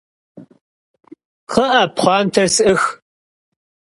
Kxhı'e, 1.51 1.83
pxhuanter 1.95 2.47
s'ıx! 2.55 2.83